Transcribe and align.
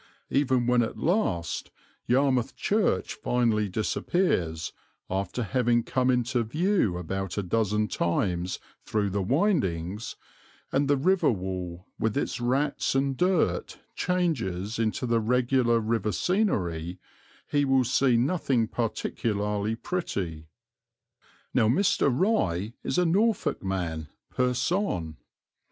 Even 0.31 0.65
when 0.65 0.81
at 0.81 0.97
last 0.97 1.69
Yarmouth 2.07 2.55
Church 2.55 3.13
finally 3.13 3.69
disappears, 3.69 4.73
after 5.11 5.43
having 5.43 5.83
come 5.83 6.09
into 6.09 6.41
view 6.43 6.97
about 6.97 7.37
a 7.37 7.43
dozen 7.43 7.87
times 7.87 8.57
through 8.83 9.11
the 9.11 9.21
windings, 9.21 10.15
and 10.71 10.87
the 10.87 10.97
river 10.97 11.29
wall 11.29 11.85
with 11.99 12.17
its 12.17 12.41
rats 12.41 12.95
and 12.95 13.15
dirt 13.15 13.77
changes 13.93 14.79
into 14.79 15.05
the 15.05 15.19
regular 15.19 15.79
river 15.79 16.11
scenery, 16.11 16.99
he 17.47 17.63
will 17.63 17.83
see 17.83 18.17
nothing 18.17 18.67
particularly 18.67 19.75
pretty." 19.75 20.47
Now 21.53 21.67
Mr. 21.67 22.09
Rye 22.11 22.73
is 22.83 22.97
a 22.97 23.05
Norfolk 23.05 23.61
man 23.61 24.07
pur 24.31 24.55
sang. 24.55 25.17